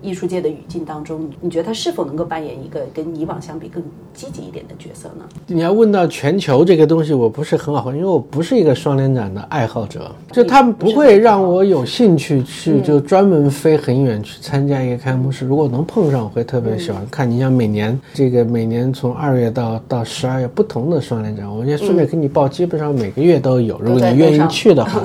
[0.00, 3.82] 艺术界的语境当中，你觉得它是否能够扮演一个跟以往相比更
[4.14, 5.24] 积极一点的角色呢？
[5.46, 15.44] 你要问到全球这个东西，我不是很好回答，因为我不是一个双年展的爱好者，就他们不会让我有兴趣去就专门飞很远去参加一个开幕式。
[15.44, 17.28] 如果能碰上，我会特别喜欢看。
[17.28, 23.78] 你像每年这个每年从二月到到十二月不同的双年展，我也顺便给你报，基本上每个月都有。
[23.80, 25.02] 如果你愿意去的话，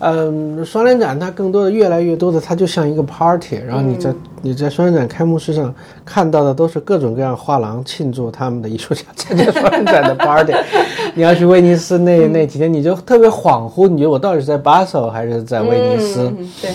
[0.00, 3.56] 嗯，双年展它更多的越来越多的，它就像一个 party。
[3.66, 4.12] 然后你在
[4.42, 5.74] 你在双年展开幕式上
[6.04, 10.52] 看到的都是各种各样画廊庆祝他们的艺术家参加双年展的 party。
[11.14, 16.32] 你要去威尼斯那那几天，你就特别恍惚，你觉得我到底是在巴塞还是在威尼斯？
[16.60, 16.70] 对。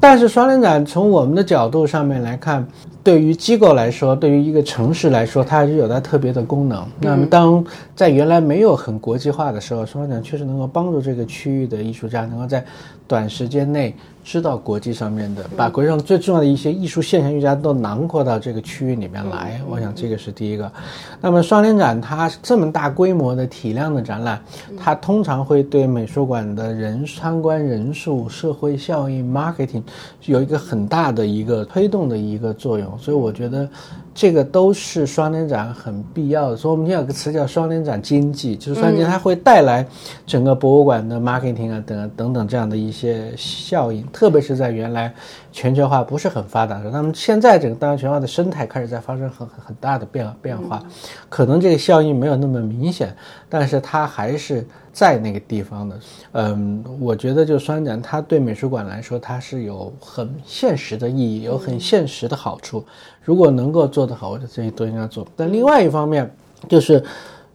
[0.00, 2.66] 但是双年展从我们的角度上面来看。
[3.02, 6.82] 对于机构来说，对于一个城市来说，它还是有它特别的功能。
[6.98, 7.62] 那么，当
[7.94, 12.64] 在原来没有很国际化的时候，双展确实能够帮助这个区域的艺术家能够在
[13.06, 13.94] 短时间内。
[14.24, 20.72] 知道国际上面的，把国际上最重要的一些艺术现象艺术家都囊括到这个区域里面来，我想这个是第一个。
[21.20, 24.42] 那么双年展它这么大规模的体量的展览，
[24.78, 29.82] 它通常会对美术馆的人参观人数、社会效应、marketing
[30.24, 32.98] 有一个很大的一个推动的一个作用。
[32.98, 33.68] 所以我觉得，
[34.14, 36.56] 这个都是双年展很必要的。
[36.56, 39.84] 所以我们现在有个词叫双年展经济，就是双年展它会带来
[40.26, 45.12] 整个博物馆的 marketing 啊等等等这样的一些效应，特别是在原来
[45.50, 50.82] 全球化不是很发达的时候，那么现在整个当然全球化的生态开始在发生很很大的变变化，
[51.28, 53.14] 可能这个效应没有那么明显，
[53.48, 54.64] 但是它还是
[54.94, 56.00] 在那个地方的。
[56.32, 62.82] 嗯，我觉得就双年展它对美术馆来说，它是有很现实的意义，有很现实的好处。
[63.22, 65.26] 如果能够做得好，我觉得这些都应该做。
[65.36, 66.30] 但另外一方面，
[66.68, 67.02] 就是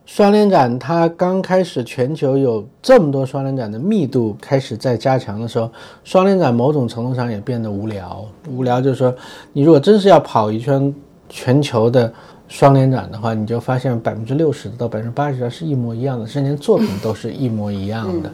[0.05, 5.71] 双年展它刚开始全球有这么多双年展的密度开始在加强的时候，
[6.03, 8.25] 双年展某种程度上也变得无聊。
[8.49, 9.15] 无聊就是说，
[9.53, 10.93] 你如果真是要跑一圈
[11.29, 12.11] 全球的
[12.49, 18.29] 双年展的话，你就发现百分之六十到百分之八十是一模一样的，甚至连作品都是一模一样的。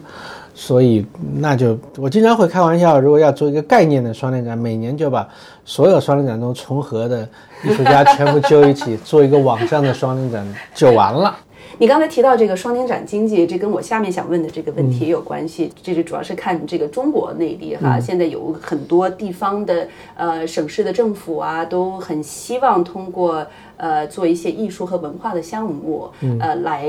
[0.54, 1.04] 所以，
[1.38, 5.28] 那就我经常会开玩笑，如果要做一个概念的双年展，每年就把
[5.66, 7.28] 所有双年展中重合的
[7.62, 11.36] 艺术家全部揪一起，做一个网上的双年展就完了。
[11.78, 15.70] 你刚才提到这个双年展经济，这跟我下面想问的这个问题也有关系。
[15.82, 19.86] 这是主要是看这个中国内地哈，现在有很多地方的
[20.16, 23.46] 呃省市的政府啊，都很希望通过
[23.76, 26.10] 呃做一些艺术和文化的项目，
[26.40, 26.88] 呃来。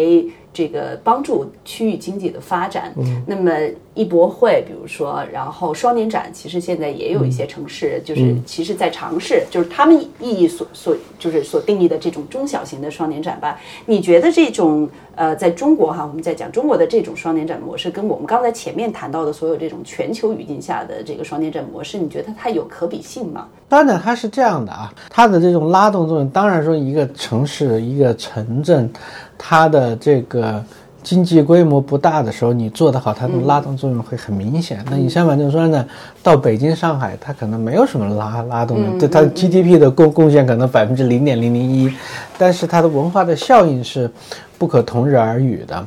[0.54, 2.92] 这个帮助区域经济的发展。
[3.28, 3.52] 那么
[3.94, 13.60] 艺博会，比如说，然后双年展，其实现在也有一些城市，就是其实在尝试，就是他们意义所所就是所定义的这种中小型的双年展吧。
[13.86, 23.48] 你觉得这种呃，在中国哈，我们在讲中国的这种双年展模式，跟我们刚才前面谈到的所有这种全球语境下的这个双年展模式，你觉得它有可比性吗？
[23.70, 28.90] 当然，它是这样的啊，它的这种拉动作用，当然说一个城市、一个城镇。
[29.38, 30.64] 它的这个
[31.04, 34.84] 经济规模不大的时候，你做得好，它的拉动作用会很明显。
[34.90, 35.86] 那你相反就说呢，
[36.24, 41.94] 到北京、上海，它可能没有什么拉拉动的，对它 GDP 的贡贡献可能百分之零点零零一，
[42.38, 44.10] 但是它的文化的效应是
[44.58, 45.86] 不可同日而语的。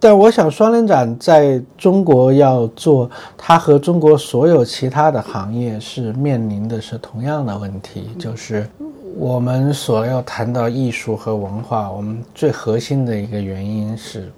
[0.00, 8.66] 但我想，双年展在中国要做，它和中国所有其他的行业是面临的是同样的问题，就是。
[9.16, 14.30] 我们所要谈到艺术和文化，我们最核心的一个原因是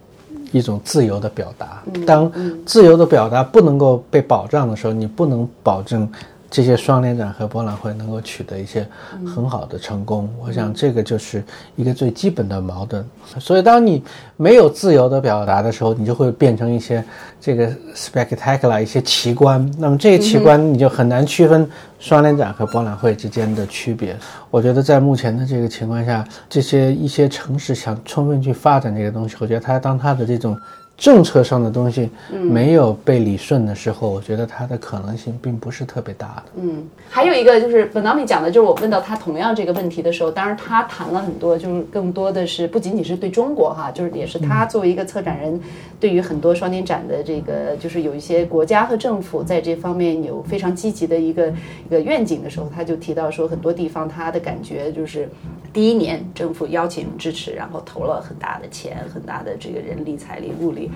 [0.53, 1.83] 一种自由的表达。
[2.07, 2.33] 当
[2.65, 6.11] 自由的表达不能够被保障的时候，你不能保证。
[6.51, 8.85] 这些双年展和博览会能够取得一些
[9.25, 11.45] 很好的成功，我想这个就是
[11.77, 13.07] 一个最基本的矛盾。
[13.39, 14.03] 所以，当你
[14.37, 17.05] 没有自由的表达的时候，你就会变成一些
[17.41, 19.71] 这个 spectacular 一些奇观。
[19.79, 21.69] 那么这些奇观你就很难区分
[22.01, 24.17] 双年展和博览会之间的区别。
[24.51, 30.59] 我觉得在目前的这个情况下，这些一些城市想充分去发展这个东西，我觉得它当它的这种。
[31.01, 36.43] 政策上的东西没有被理顺的时候，我觉得它的可能性并不是特别大的。
[36.57, 45.59] 嗯，还有一个就是本纳米讲的，就是我问到他同样这个问题的时候，当然他谈了很多，就是更多的是不仅仅是对中国哈，就是也是他作为一个策展人，
[45.99, 55.27] 对于很多双年展的这个，就是有一些国家和政府在这方面有非常积极的一个一个愿景的时候，他就提到说，很多地方他的感觉就是
[55.73, 60.90] 第一年政府邀请支持，然后投了很大的钱，很大的这个人力、财力、物力。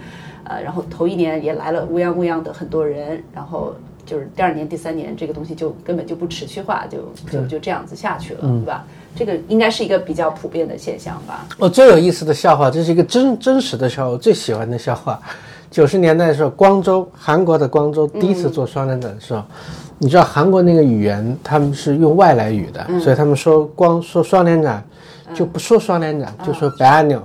[0.45, 3.75] 呃，然后头一年也来了乌泱乌泱的很多人，然后
[4.05, 6.99] 就是第二年、第三年这个东西就根本就不持续化，就
[7.31, 8.85] 就就这样子下去了，对吧？
[9.17, 11.47] 这个应该是一个比较普遍的现象吧。
[11.59, 15.21] 哦，最有意思的笑话，这是一个真真实的笑话，我最喜欢的笑话。
[15.71, 19.43] 九十年代的时候，光州韩国的光州第一次做双年展的时候，
[19.99, 24.85] 你知道韩国那个语言他们是用外来语的，所以他们说光说双年展
[25.35, 27.23] 就不说双年展，就说 biennial。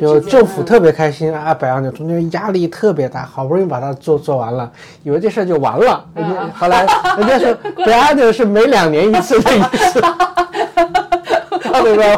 [0.00, 4.70] 就政府特别开心啊，百洋牛中间压力特别大，好不容易把它做做完了，
[5.02, 6.04] 以为这事儿就完了。
[6.14, 6.86] 人家后来
[7.16, 7.54] 人家说
[7.84, 10.00] 百洋牛是每两年一次的意思，
[11.62, 12.16] 他那个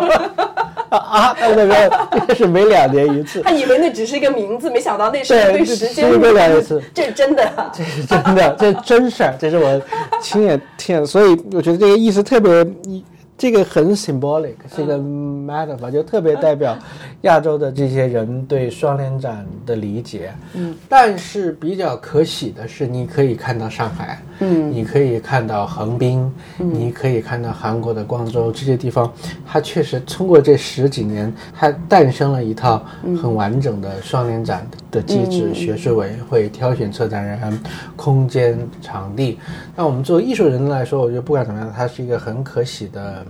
[0.88, 3.41] 啊，他 那个是每两年一次。
[3.43, 6.11] 他以为那只是一个名字，没想到那是对时间。
[6.18, 9.80] 每两年一次，这是真的， 这是真的，这真事儿，这是我
[10.20, 13.05] 亲眼听，所以我觉得这个意思特别一。
[13.41, 16.76] 这个很 symbolic，是一个 metaphor，就特别代表
[17.22, 20.30] 亚洲的这些人对双年展的理解。
[20.53, 29.11] 嗯，但是比较可喜的是，你可以看到上海，嗯，你可以看到横滨，你可以看到韩国的光州这些地方，
[29.47, 32.84] 它确实通过这十几年，它诞生了一套
[33.22, 37.61] 很完整的双年展的机制，学术委员会挑选策展人、
[37.97, 39.38] 空间、场地。
[39.76, 43.24] 那我们作为艺术人来说，我觉得不管怎么样，它是一个很可喜的。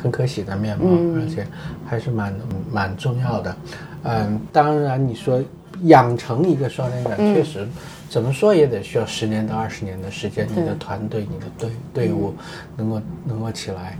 [0.00, 0.86] 很可喜的面貌，
[1.16, 1.44] 而且
[1.84, 2.32] 还是蛮
[2.70, 3.56] 蛮重要的。
[4.04, 5.42] 嗯，当然你说
[5.82, 7.68] 养成一个双年展，确实
[8.12, 12.34] 怎么说也得需要十年到二十年的时间，你的团队、你的队队伍
[12.76, 13.96] 能够能够起来。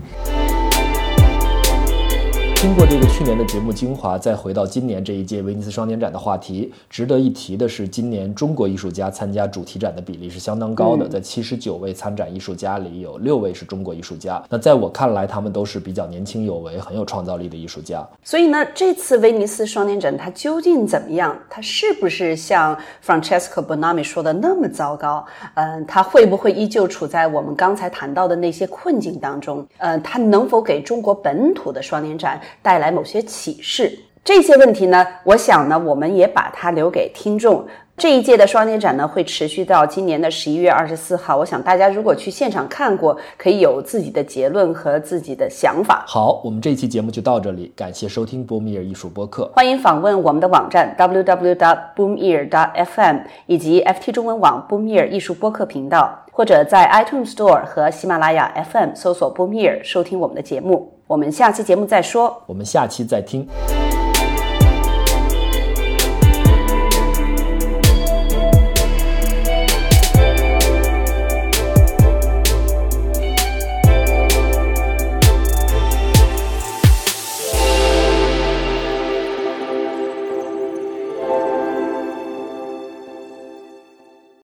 [2.63, 14.41] 经过这个去年的节目精华，再回到今年这一届威尼斯双年展的话题，值得一提的是，今年中国艺术家参加主题展的比例是相当高的，在七十九位参展艺术家里，有六位是中国艺术家。
[14.49, 18.01] 那在我看来，他们都是比较年轻有为、很有创造力的艺术家。
[18.23, 21.37] 所以呢，这次威尼斯双年展它究竟怎么样？
[21.49, 25.25] 它是不是像 Francesco Bonami 说的那么糟糕？
[25.55, 29.67] 嗯，它会不会依旧处在我们刚才谈到的那些困境当中？
[29.79, 32.39] 嗯，它能否给中国本土的双年展？
[32.61, 37.65] 带来某些启示，这些问题呢，我想呢，我们也把它留给听众。
[37.95, 41.37] 这一届的双年展呢，会持续到今年的十一月二十四号。
[41.37, 46.03] 我想大家如果去现场看过，可以有自己的结论和自己的想法。
[46.07, 49.51] 好，我们这期节目就到这里，感谢收听波米尔艺术播客。
[49.53, 60.92] 欢迎访问我们的网站 www.boomear.fm 以及 FT 中文网波米尔艺术播客频道，或者在 iTunes Store 和喜马拉雅 FM 搜索波米尔收听我们的节目。
[61.07, 62.41] 我们下期节目再说。
[62.45, 63.47] 我们下期再听。